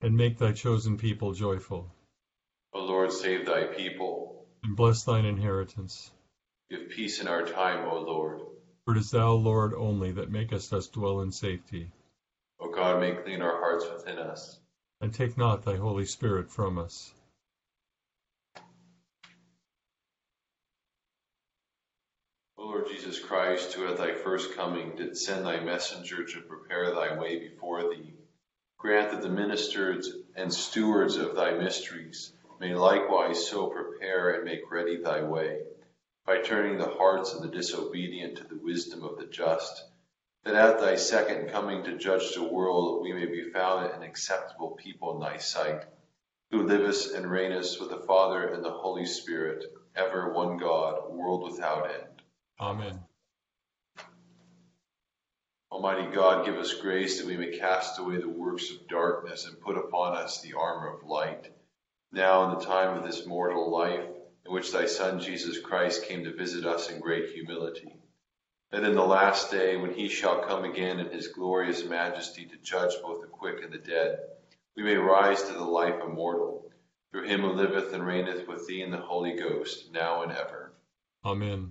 And 0.00 0.16
make 0.16 0.38
thy 0.38 0.52
chosen 0.52 0.96
people 0.96 1.32
joyful. 1.32 1.92
O 2.72 2.80
Lord, 2.84 3.10
save 3.10 3.46
thy 3.46 3.64
people. 3.64 4.46
And 4.62 4.76
bless 4.76 5.02
thine 5.02 5.24
inheritance. 5.24 6.12
Give 6.70 6.88
peace 6.88 7.20
in 7.20 7.26
our 7.26 7.42
time, 7.42 7.88
O 7.88 7.98
Lord. 7.98 8.40
For 8.84 8.94
it 8.94 8.98
is 8.98 9.10
thou, 9.10 9.32
Lord, 9.32 9.74
only 9.74 10.12
that 10.12 10.30
makest 10.30 10.72
us 10.72 10.86
dwell 10.86 11.20
in 11.20 11.32
safety. 11.32 11.90
O 12.60 12.70
God, 12.70 13.00
make 13.00 13.24
clean 13.24 13.42
our 13.42 13.58
hearts 13.58 13.86
within 13.90 14.18
us. 14.18 14.60
And 15.00 15.12
take 15.12 15.36
not 15.36 15.62
thy 15.62 15.76
Holy 15.76 16.04
Spirit 16.04 16.50
from 16.50 16.78
us. 16.78 17.12
O 22.56 22.64
Lord 22.64 22.86
Jesus 22.88 23.18
Christ, 23.18 23.72
who 23.72 23.86
at 23.88 23.96
thy 23.96 24.14
first 24.14 24.54
coming 24.54 24.94
did 24.94 25.16
send 25.16 25.44
thy 25.44 25.58
messenger 25.58 26.24
to 26.24 26.40
prepare 26.40 26.94
thy 26.94 27.18
way 27.18 27.48
before 27.48 27.90
thee, 27.90 28.14
grant 28.78 29.10
that 29.10 29.22
the 29.22 29.28
ministers 29.28 30.12
and 30.36 30.54
stewards 30.54 31.16
of 31.16 31.34
thy 31.34 31.50
mysteries 31.50 32.32
may 32.60 32.74
likewise 32.74 33.48
so 33.48 33.66
prepare 33.66 34.30
and 34.30 34.44
make 34.44 34.70
ready 34.70 34.96
thy 34.96 35.20
way, 35.20 35.62
by 36.24 36.38
turning 36.38 36.78
the 36.78 36.88
hearts 36.88 37.32
of 37.32 37.42
the 37.42 37.48
disobedient 37.48 38.36
to 38.36 38.44
the 38.44 38.58
wisdom 38.62 39.02
of 39.02 39.18
the 39.18 39.26
just, 39.26 39.84
that 40.44 40.54
at 40.54 40.78
thy 40.78 40.94
second 40.94 41.50
coming 41.50 41.82
to 41.82 41.98
judge 41.98 42.34
the 42.34 42.42
world 42.42 43.02
we 43.02 43.12
may 43.12 43.26
be 43.26 43.50
found 43.50 43.86
an 43.86 44.02
acceptable 44.02 44.70
people 44.70 45.14
in 45.14 45.20
thy 45.20 45.36
sight, 45.36 45.84
who 46.52 46.62
livest 46.62 47.12
and 47.14 47.26
reignest 47.26 47.80
with 47.80 47.90
the 47.90 48.06
Father 48.06 48.46
and 48.48 48.64
the 48.64 48.70
Holy 48.70 49.06
Spirit, 49.06 49.64
ever 49.96 50.32
one 50.32 50.56
God, 50.56 51.10
world 51.10 51.50
without 51.50 51.90
end. 51.90 52.22
Amen. 52.60 53.00
Almighty 55.78 56.12
God, 56.12 56.44
give 56.44 56.56
us 56.56 56.74
grace 56.74 57.18
that 57.18 57.26
we 57.28 57.36
may 57.36 57.56
cast 57.56 58.00
away 58.00 58.16
the 58.16 58.28
works 58.28 58.68
of 58.72 58.88
darkness 58.88 59.46
and 59.46 59.60
put 59.60 59.76
upon 59.76 60.16
us 60.16 60.40
the 60.40 60.54
armor 60.54 60.92
of 60.92 61.04
light. 61.04 61.52
Now, 62.10 62.50
in 62.50 62.58
the 62.58 62.64
time 62.64 62.98
of 62.98 63.06
this 63.06 63.24
mortal 63.24 63.70
life, 63.70 64.04
in 64.44 64.52
which 64.52 64.72
thy 64.72 64.86
Son 64.86 65.20
Jesus 65.20 65.60
Christ 65.60 66.06
came 66.06 66.24
to 66.24 66.34
visit 66.34 66.66
us 66.66 66.90
in 66.90 66.98
great 66.98 67.30
humility, 67.32 67.94
that 68.72 68.82
in 68.82 68.96
the 68.96 69.04
last 69.04 69.52
day, 69.52 69.76
when 69.76 69.94
he 69.94 70.08
shall 70.08 70.40
come 70.40 70.64
again 70.64 70.98
in 70.98 71.12
his 71.12 71.28
glorious 71.28 71.84
majesty 71.84 72.44
to 72.46 72.56
judge 72.56 72.94
both 73.00 73.20
the 73.20 73.28
quick 73.28 73.62
and 73.62 73.72
the 73.72 73.78
dead, 73.78 74.18
we 74.76 74.82
may 74.82 74.96
rise 74.96 75.44
to 75.44 75.52
the 75.52 75.62
life 75.62 76.02
immortal, 76.02 76.72
through 77.12 77.28
him 77.28 77.42
who 77.42 77.52
liveth 77.52 77.92
and 77.92 78.04
reigneth 78.04 78.48
with 78.48 78.66
thee 78.66 78.82
in 78.82 78.90
the 78.90 78.96
Holy 78.96 79.36
Ghost, 79.36 79.92
now 79.92 80.22
and 80.22 80.32
ever. 80.32 80.72
Amen. 81.24 81.70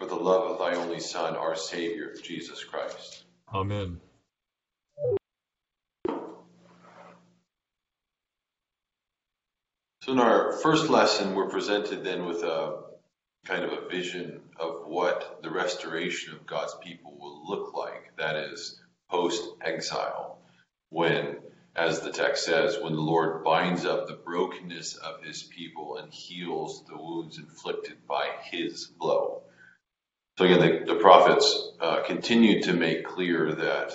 for 0.00 0.06
the 0.06 0.16
love 0.16 0.50
of 0.50 0.58
thy 0.58 0.74
only 0.76 0.98
Son, 0.98 1.36
our 1.36 1.54
Savior, 1.54 2.14
Jesus 2.22 2.64
Christ. 2.64 3.24
Amen. 3.52 4.00
So, 10.00 10.12
in 10.12 10.18
our 10.18 10.52
first 10.52 10.88
lesson, 10.88 11.34
we're 11.34 11.50
presented 11.50 12.02
then 12.02 12.24
with 12.24 12.42
a 12.42 12.84
kind 13.44 13.62
of 13.62 13.72
a 13.72 13.88
vision 13.90 14.40
of 14.58 14.86
what 14.86 15.40
the 15.42 15.50
restoration 15.50 16.34
of 16.34 16.46
God's 16.46 16.74
people 16.82 17.18
will 17.18 17.46
look 17.46 17.74
like. 17.74 18.16
That 18.16 18.36
is, 18.36 18.80
post 19.10 19.42
exile, 19.60 20.38
when, 20.88 21.36
as 21.76 22.00
the 22.00 22.10
text 22.10 22.46
says, 22.46 22.78
when 22.80 22.94
the 22.94 23.00
Lord 23.02 23.44
binds 23.44 23.84
up 23.84 24.06
the 24.06 24.14
brokenness 24.14 24.94
of 24.94 25.22
his 25.22 25.42
people 25.42 25.98
and 25.98 26.10
heals 26.10 26.86
the 26.86 26.96
wounds 26.96 27.36
inflicted 27.36 28.06
by 28.08 28.30
his 28.50 28.86
blow. 28.86 29.42
So 30.38 30.44
again, 30.44 30.60
the, 30.60 30.94
the 30.94 31.00
prophets 31.00 31.72
uh, 31.80 32.02
continue 32.04 32.62
to 32.62 32.72
make 32.72 33.04
clear 33.04 33.52
that 33.54 33.92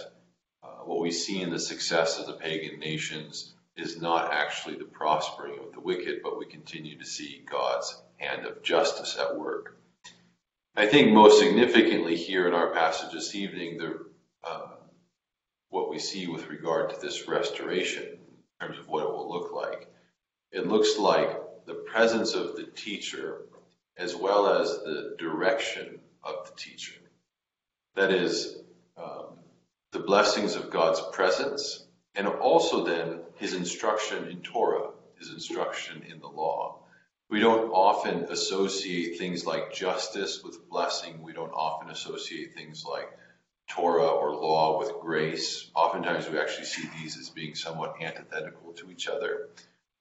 uh, 0.64 0.84
what 0.84 1.02
we 1.02 1.12
see 1.12 1.42
in 1.42 1.50
the 1.50 1.60
success 1.60 2.20
of 2.20 2.28
the 2.28 2.34
pagan 2.34 2.80
nations 2.80 3.54
is 3.76 4.00
not 4.00 4.32
actually 4.34 4.76
the 4.76 4.86
prospering 4.86 5.60
of 5.60 5.74
the 5.74 5.80
wicked, 5.80 6.22
but 6.24 6.38
we 6.38 6.46
continue 6.46 6.98
to 6.98 7.06
see 7.06 7.44
God's 7.50 8.02
hand 8.18 8.46
of 8.46 8.64
justice 8.64 9.18
at 9.20 9.38
work. 9.38 9.78
I 10.76 10.86
think 10.86 11.12
most 11.12 11.40
significantly 11.40 12.16
here 12.16 12.48
in 12.48 12.54
our 12.54 12.72
passage 12.72 13.14
this 13.14 13.34
evening, 13.36 13.78
the 13.78 14.06
um, 14.50 14.74
what 15.70 15.90
we 15.90 16.00
see 16.00 16.28
with 16.28 16.48
regard 16.48 16.90
to 16.90 17.00
this 17.02 17.28
restoration 17.28 18.04
in 18.04 18.68
terms 18.68 18.80
of 18.80 18.88
what 18.88 19.04
it 19.04 19.10
will 19.10 19.30
look 19.30 19.52
like. 19.52 19.90
It 20.52 20.68
looks 20.68 20.98
like 20.98 21.30
the 21.66 21.74
presence 21.74 22.34
of 22.34 22.56
the 22.56 22.64
teacher 22.76 23.42
as 23.98 24.16
well 24.16 24.48
as 24.48 24.70
the 24.70 25.16
direction 25.18 26.00
of 26.26 26.46
the 26.46 26.56
teacher. 26.58 26.94
That 27.96 28.12
is, 28.12 28.58
um, 28.98 29.40
the 29.92 30.00
blessings 30.00 30.56
of 30.56 30.72
God's 30.72 31.02
presence, 31.14 31.86
and 32.16 32.28
also 32.28 32.84
then 32.84 33.22
his 33.38 33.54
instruction 33.54 34.28
in 34.30 34.42
Torah, 34.42 34.92
his 35.20 35.30
instruction 35.30 36.04
in 36.04 36.20
the 36.20 36.28
law. 36.28 36.82
We 37.30 37.40
don't 37.40 37.70
often 37.70 38.26
associate 38.26 39.18
things 39.18 39.46
like 39.46 39.74
justice 39.74 40.42
with 40.44 40.70
blessing. 40.70 41.22
We 41.22 41.34
don't 41.34 41.52
often 41.52 41.90
associate 41.90 42.54
things 42.54 42.84
like 42.86 43.10
Torah 43.70 44.08
or 44.08 44.36
law 44.36 44.80
with 44.80 44.92
grace. 45.02 45.70
Oftentimes 45.76 46.30
we 46.30 46.40
actually 46.40 46.66
see 46.66 46.88
these 46.98 47.18
as 47.18 47.30
being 47.30 47.56
somewhat 47.56 47.96
antithetical 48.02 48.74
to 48.74 48.92
each 48.92 49.08
other. 49.08 49.50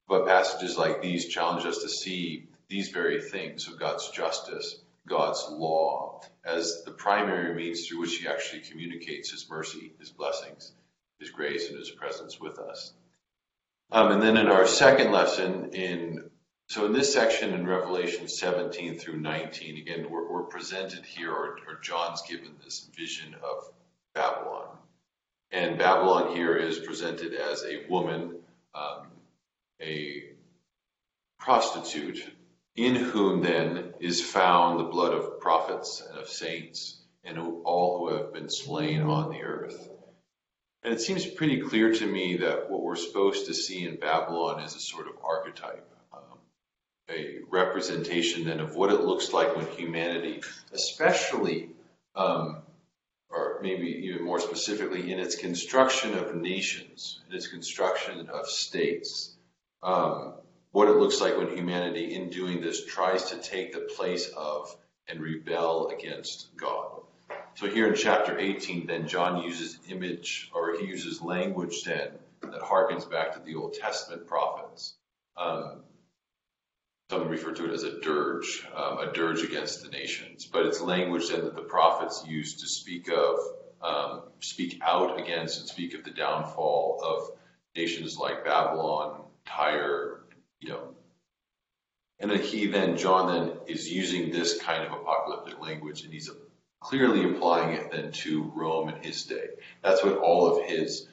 But 0.09 0.27
passages 0.27 0.77
like 0.77 1.01
these 1.01 1.29
challenge 1.29 1.65
us 1.67 1.79
to 1.79 1.89
see 1.89 2.45
these 2.69 2.89
very 2.89 3.23
things 3.23 3.69
of 3.69 3.79
God's 3.79 4.11
justice 4.11 4.77
God's 5.07 5.45
law 5.51 6.23
as 6.45 6.83
the 6.85 6.93
primary 6.93 7.55
means 7.55 7.87
through 7.87 8.01
which 8.01 8.17
he 8.17 8.29
actually 8.29 8.63
communicates 8.63 9.31
his 9.31 9.49
mercy, 9.49 9.93
his 9.99 10.11
blessings, 10.11 10.73
his 11.19 11.31
grace, 11.31 11.69
and 11.69 11.79
his 11.79 11.91
presence 11.91 12.41
with 12.41 12.59
us. 12.59 12.93
Um, 13.93 14.13
and 14.13 14.23
then 14.23 14.37
in 14.37 14.49
our 14.49 14.67
second 14.67 15.13
lesson, 15.13 15.75
in 15.75 16.31
so 16.69 16.87
in 16.87 16.93
this 16.93 17.13
section 17.13 17.53
in 17.53 17.67
Revelation 17.67 18.27
17 18.27 18.99
through 18.99 19.21
19, 19.21 19.77
again, 19.77 20.09
we're, 20.09 20.31
we're 20.31 20.45
presented 20.45 21.05
here, 21.05 21.31
or, 21.31 21.59
or 21.69 21.79
John's 21.83 22.23
given 22.23 22.53
this 22.65 22.89
vision 22.97 23.35
of 23.35 23.71
Babylon. 24.15 24.69
And 25.51 25.79
Babylon 25.79 26.35
here 26.35 26.57
is 26.57 26.79
presented 26.79 27.35
as 27.35 27.63
a 27.65 27.87
woman, 27.89 28.37
um, 28.75 29.09
a 29.81 30.31
prostitute, 31.39 32.27
in 32.77 32.97
whom 32.97 33.43
then 33.43 33.95
is 34.01 34.21
found 34.21 34.81
the 34.81 34.85
blood 34.85 35.13
of 35.15 35.39
prophets 35.41 36.03
and 36.09 36.19
of 36.19 36.29
saints 36.29 37.01
and 37.25 37.39
all 37.39 37.99
who 37.99 38.17
have 38.17 38.33
been 38.33 38.51
slain 38.51 39.03
on 39.03 39.31
the 39.31 39.43
earth. 39.43 39.89
And 40.83 40.93
it 40.93 41.01
seems 41.01 41.25
pretty 41.25 41.63
clear 41.63 41.95
to 41.95 42.07
me 42.07 42.39
that 42.39 42.71
what 42.71 42.83
we're 42.83 42.97
supposed 42.97 43.47
to 43.47 43.55
see 43.55 43.87
in 43.87 43.97
Babylon 43.97 44.61
is 44.63 44.75
a 44.75 44.81
sort 44.81 45.07
of 45.07 45.15
archetype, 45.25 45.89
um, 46.13 46.39
a 47.11 47.39
representation 47.51 48.45
then 48.45 48.61
of 48.61 48.77
what 48.77 48.93
it 48.93 49.01
looks 49.01 49.33
like 49.33 49.57
when 49.57 49.67
humanity, 49.69 50.43
especially, 50.73 51.71
um, 52.15 52.59
or 53.31 53.61
maybe 53.63 53.87
even 54.09 54.25
more 54.25 54.41
specifically, 54.41 55.11
in 55.11 55.19
its 55.19 55.37
construction 55.37 56.19
of 56.19 56.35
nations, 56.35 57.21
in 57.31 57.35
its 57.35 57.49
construction 57.49 58.29
of 58.29 58.47
states, 58.47 59.35
um, 59.83 60.35
what 60.75 60.89
it 60.89 60.97
looks 60.97 61.21
like 61.21 61.39
when 61.39 61.57
humanity, 61.57 62.17
in 62.17 62.31
doing 62.31 62.61
this, 62.61 62.85
tries 62.85 63.31
to 63.31 63.37
take 63.37 63.73
the 63.73 63.89
place 63.97 64.29
of 64.37 64.77
and 65.07 65.21
rebel 65.21 65.87
against 65.97 66.49
God. 66.57 67.03
So 67.55 67.69
here 67.69 67.87
in 67.87 67.95
chapter 67.95 68.37
18, 68.37 68.85
then 68.85 69.07
John 69.07 69.45
uses 69.45 69.79
image, 69.89 70.51
or 70.53 70.77
he 70.77 70.87
uses 70.87 71.23
language 71.23 71.85
then 71.85 72.09
that 72.43 72.61
harkens 72.61 73.09
back 73.09 73.35
to 73.35 73.39
the 73.39 73.55
Old 73.55 73.75
Testament 73.75 74.27
prophets. 74.27 74.95
Um, 75.37 75.83
some 77.09 77.29
refer 77.29 77.53
to 77.53 77.67
it 77.67 77.71
as 77.71 77.85
a 77.85 78.01
dirge, 78.01 78.67
um, 78.75 78.99
a 78.99 79.13
dirge 79.13 79.45
against 79.45 79.85
the 79.85 79.91
nations. 79.91 80.45
But 80.45 80.67
it's 80.67 80.81
language 80.81 81.29
then 81.29 81.45
that 81.45 81.55
the 81.55 81.63
prophets 81.63 82.25
use 82.27 82.55
to 82.63 82.67
speak 82.67 83.09
of, 83.09 83.39
um, 83.81 84.23
speak 84.41 84.81
out 84.83 85.21
against 85.21 85.61
and 85.61 85.69
speak 85.69 85.95
of 85.95 86.03
the 86.03 86.11
downfall 86.11 87.01
of 87.01 87.39
nations 87.77 88.19
like 88.19 88.45
Babylon, 88.45 89.21
Tyre, 89.47 90.24
you 90.65 90.71
know. 90.71 90.95
And 92.21 92.31
then 92.31 92.41
he 92.41 92.67
then, 92.67 92.97
John 92.97 93.27
then 93.33 93.59
is 93.67 93.91
using 93.91 94.31
this 94.31 94.61
kind 94.63 94.83
of 94.85 94.93
apocalyptic 94.93 95.61
language 95.61 96.05
and 96.05 96.13
he's 96.13 96.31
clearly 96.81 97.25
applying 97.25 97.75
it 97.75 97.91
then 97.91 98.13
to 98.13 98.51
Rome 98.55 98.89
in 98.89 99.03
his 99.03 99.25
day. 99.25 99.49
That's 99.83 100.03
what 100.03 100.19
all 100.19 100.57
of 100.57 100.67
his 100.67 101.07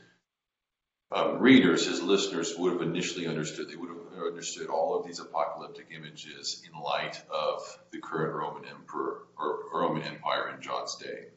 um, 1.12 1.40
readers, 1.40 1.86
his 1.86 2.02
listeners 2.02 2.56
would 2.58 2.74
have 2.74 2.82
initially 2.82 3.28
understood. 3.28 3.70
They 3.70 3.76
would 3.76 3.90
have 3.90 4.24
understood 4.26 4.68
all 4.68 4.98
of 4.98 5.06
these 5.06 5.20
apocalyptic 5.20 5.88
images 5.94 6.64
in 6.66 6.80
light 6.80 7.22
of 7.30 7.78
the 7.92 8.00
current 8.00 8.34
Roman 8.34 8.64
emperor 8.66 9.24
or 9.38 9.60
Roman 9.74 10.04
Empire 10.04 10.54
in 10.56 10.62
John's 10.62 10.96
day. 10.96 11.28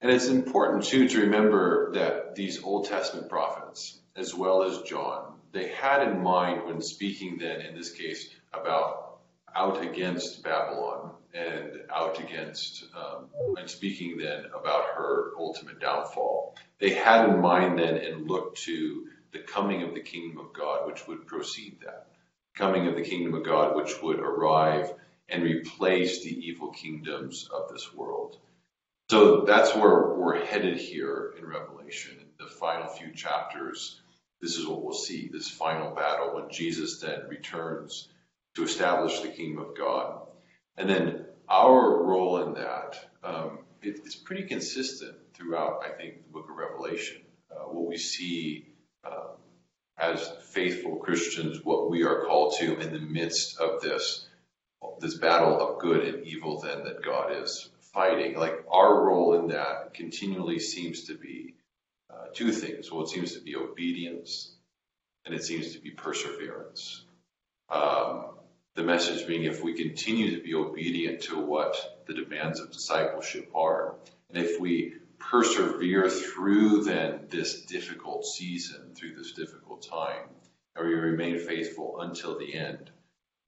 And 0.00 0.12
it's 0.12 0.28
important 0.28 0.84
too 0.84 1.08
to 1.08 1.22
remember 1.22 1.92
that 1.94 2.36
these 2.36 2.62
Old 2.62 2.86
Testament 2.86 3.28
prophets, 3.28 3.98
as 4.14 4.34
well 4.34 4.62
as 4.62 4.82
John, 4.82 5.35
they 5.56 5.68
had 5.68 6.06
in 6.06 6.22
mind 6.22 6.64
when 6.64 6.82
speaking 6.82 7.38
then, 7.38 7.62
in 7.62 7.74
this 7.74 7.90
case, 7.90 8.28
about 8.52 9.20
out 9.54 9.82
against 9.82 10.42
Babylon 10.42 11.12
and 11.32 11.80
out 11.94 12.20
against, 12.20 12.84
um, 12.94 13.28
and 13.58 13.68
speaking 13.68 14.18
then 14.18 14.44
about 14.46 14.84
her 14.94 15.32
ultimate 15.38 15.80
downfall. 15.80 16.54
They 16.78 16.90
had 16.90 17.30
in 17.30 17.40
mind 17.40 17.78
then 17.78 17.96
and 17.96 18.28
looked 18.28 18.58
to 18.64 19.06
the 19.32 19.38
coming 19.38 19.82
of 19.82 19.94
the 19.94 20.00
kingdom 20.00 20.44
of 20.44 20.52
God, 20.52 20.86
which 20.86 21.06
would 21.06 21.26
proceed 21.26 21.78
that. 21.82 22.08
Coming 22.54 22.86
of 22.86 22.94
the 22.94 23.02
kingdom 23.02 23.34
of 23.34 23.44
God, 23.44 23.76
which 23.76 24.00
would 24.02 24.18
arrive 24.18 24.92
and 25.28 25.42
replace 25.42 26.22
the 26.22 26.38
evil 26.46 26.70
kingdoms 26.70 27.48
of 27.52 27.72
this 27.72 27.94
world. 27.94 28.38
So 29.10 29.42
that's 29.42 29.74
where 29.74 30.14
we're 30.14 30.44
headed 30.44 30.78
here 30.78 31.34
in 31.38 31.46
Revelation. 31.46 32.16
The 32.38 32.46
final 32.46 32.88
few 32.88 33.12
chapters, 33.12 34.00
this 34.40 34.56
is 34.56 34.66
what 34.66 34.82
we'll 34.82 34.94
see 34.94 35.28
this 35.32 35.48
final 35.48 35.94
battle 35.94 36.34
when 36.34 36.50
Jesus 36.50 37.00
then 37.00 37.26
returns 37.28 38.08
to 38.54 38.64
establish 38.64 39.20
the 39.20 39.28
kingdom 39.28 39.64
of 39.64 39.76
God. 39.76 40.26
And 40.76 40.88
then 40.88 41.26
our 41.48 42.02
role 42.02 42.42
in 42.42 42.54
that, 42.54 43.10
um, 43.22 43.60
it, 43.82 44.00
it's 44.04 44.16
pretty 44.16 44.42
consistent 44.44 45.16
throughout, 45.34 45.82
I 45.84 45.90
think, 45.90 46.22
the 46.22 46.32
book 46.32 46.50
of 46.50 46.56
Revelation. 46.56 47.22
Uh, 47.50 47.64
what 47.64 47.88
we 47.88 47.96
see 47.96 48.66
um, 49.04 49.36
as 49.98 50.30
faithful 50.50 50.96
Christians, 50.96 51.64
what 51.64 51.90
we 51.90 52.02
are 52.02 52.24
called 52.24 52.54
to 52.58 52.78
in 52.78 52.92
the 52.92 53.00
midst 53.00 53.58
of 53.58 53.80
this, 53.80 54.26
this 55.00 55.14
battle 55.14 55.60
of 55.60 55.78
good 55.80 56.06
and 56.06 56.26
evil, 56.26 56.60
then 56.60 56.84
that 56.84 57.02
God 57.02 57.32
is 57.42 57.70
fighting. 57.92 58.36
Like 58.36 58.64
our 58.70 59.02
role 59.04 59.34
in 59.40 59.48
that 59.48 59.94
continually 59.94 60.58
seems 60.58 61.04
to 61.04 61.14
be 61.14 61.54
uh, 62.10 62.26
two 62.34 62.52
things. 62.52 62.90
Well, 62.90 63.04
it 63.04 63.08
seems 63.08 63.32
to 63.34 63.40
be 63.40 63.56
obedience 63.56 64.52
and 65.24 65.34
it 65.34 65.44
seems 65.44 65.72
to 65.72 65.80
be 65.80 65.90
perseverance. 65.90 67.02
Um, 67.68 68.26
the 68.74 68.84
message 68.84 69.26
being 69.26 69.44
if 69.44 69.62
we 69.62 69.74
continue 69.74 70.36
to 70.36 70.42
be 70.42 70.54
obedient 70.54 71.22
to 71.22 71.38
what 71.38 72.04
the 72.06 72.14
demands 72.14 72.60
of 72.60 72.70
discipleship 72.70 73.50
are, 73.54 73.96
and 74.28 74.38
if 74.38 74.60
we 74.60 74.94
persevere 75.18 76.08
through 76.08 76.84
then 76.84 77.26
this 77.30 77.62
difficult 77.62 78.26
season, 78.26 78.94
through 78.94 79.14
this 79.16 79.32
difficult 79.32 79.82
time, 79.82 80.28
and 80.76 80.86
we 80.86 80.94
remain 80.94 81.38
faithful 81.38 82.00
until 82.00 82.38
the 82.38 82.54
end, 82.54 82.90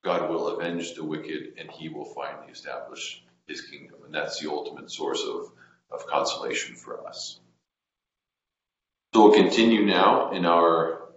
God 0.02 0.30
will 0.30 0.48
avenge 0.48 0.94
the 0.94 1.04
wicked 1.04 1.54
and 1.58 1.70
he 1.70 1.88
will 1.88 2.06
finally 2.06 2.50
establish 2.50 3.22
his 3.46 3.60
kingdom. 3.60 3.98
And 4.04 4.14
that's 4.14 4.40
the 4.40 4.50
ultimate 4.50 4.90
source 4.90 5.22
of, 5.22 5.52
of 5.90 6.06
consolation 6.06 6.74
for 6.74 7.06
us. 7.06 7.38
So 9.14 9.24
we'll 9.24 9.42
continue 9.42 9.86
now 9.86 10.32
in 10.32 10.44
our 10.44 11.08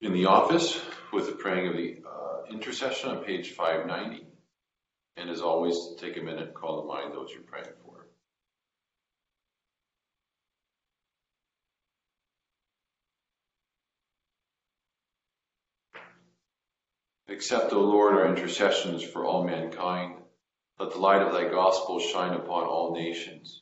in 0.00 0.12
the 0.12 0.26
office 0.26 0.80
with 1.12 1.26
the 1.26 1.32
praying 1.32 1.68
of 1.68 1.76
the 1.76 1.98
uh, 2.06 2.52
intercession 2.52 3.10
on 3.10 3.24
page 3.24 3.50
590. 3.50 4.26
And 5.16 5.28
as 5.28 5.40
always, 5.40 5.76
take 5.98 6.16
a 6.16 6.22
minute 6.22 6.54
call 6.54 6.82
to 6.82 6.88
mind 6.88 7.12
those 7.12 7.30
you're 7.32 7.42
praying 7.42 7.66
for. 7.84 8.06
Accept, 17.28 17.72
O 17.72 17.80
Lord, 17.80 18.14
our 18.14 18.26
intercessions 18.26 19.02
for 19.02 19.24
all 19.24 19.44
mankind. 19.44 20.14
Let 20.78 20.92
the 20.92 20.98
light 20.98 21.22
of 21.22 21.32
thy 21.32 21.48
gospel 21.48 21.98
shine 21.98 22.34
upon 22.34 22.64
all 22.64 22.94
nations, 22.94 23.61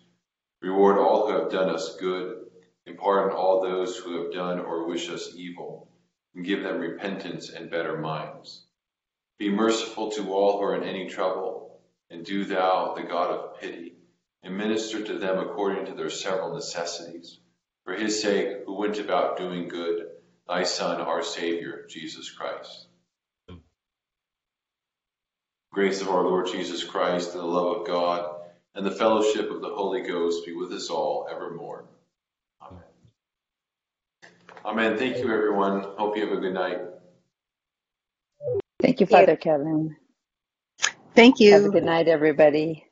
Reward 0.61 0.99
all 0.99 1.27
who 1.27 1.39
have 1.39 1.51
done 1.51 1.69
us 1.69 1.95
good, 1.95 2.45
and 2.85 2.97
pardon 2.97 3.35
all 3.35 3.61
those 3.61 3.97
who 3.97 4.21
have 4.21 4.31
done 4.31 4.59
or 4.59 4.87
wish 4.87 5.09
us 5.09 5.33
evil, 5.35 5.89
and 6.35 6.45
give 6.45 6.61
them 6.61 6.79
repentance 6.79 7.49
and 7.49 7.71
better 7.71 7.97
minds. 7.97 8.63
Be 9.39 9.49
merciful 9.49 10.11
to 10.11 10.31
all 10.31 10.57
who 10.57 10.63
are 10.65 10.75
in 10.75 10.83
any 10.83 11.09
trouble, 11.09 11.81
and 12.11 12.23
do 12.23 12.45
thou, 12.45 12.93
the 12.93 13.01
God 13.01 13.31
of 13.31 13.59
pity, 13.59 13.95
and 14.43 14.55
minister 14.55 15.03
to 15.03 15.17
them 15.17 15.39
according 15.39 15.85
to 15.87 15.93
their 15.93 16.11
several 16.11 16.53
necessities. 16.53 17.39
For 17.83 17.93
his 17.93 18.21
sake, 18.21 18.59
who 18.65 18.75
went 18.75 18.99
about 18.99 19.37
doing 19.37 19.67
good, 19.67 20.11
thy 20.47 20.63
Son, 20.63 21.01
our 21.01 21.23
Savior, 21.23 21.87
Jesus 21.89 22.29
Christ. 22.29 22.85
Grace 25.73 26.01
of 26.01 26.09
our 26.09 26.23
Lord 26.23 26.47
Jesus 26.47 26.83
Christ, 26.83 27.31
and 27.31 27.39
the 27.39 27.47
love 27.47 27.79
of 27.79 27.87
God, 27.87 28.40
and 28.75 28.85
the 28.85 28.91
fellowship 28.91 29.51
of 29.51 29.61
the 29.61 29.69
Holy 29.69 30.01
Ghost 30.01 30.45
be 30.45 30.53
with 30.53 30.71
us 30.71 30.89
all 30.89 31.27
evermore. 31.31 31.85
Amen. 32.61 32.83
Amen. 34.65 34.97
Thank 34.97 35.17
you, 35.17 35.31
everyone. 35.33 35.81
Hope 35.97 36.15
you 36.17 36.27
have 36.27 36.37
a 36.37 36.41
good 36.41 36.53
night. 36.53 36.79
Thank 38.81 38.99
you, 38.99 39.05
Father 39.05 39.35
Kevin. 39.35 39.95
Thank 41.15 41.39
you. 41.39 41.51
Have 41.51 41.65
a 41.65 41.69
good 41.69 41.83
night, 41.83 42.07
everybody. 42.07 42.85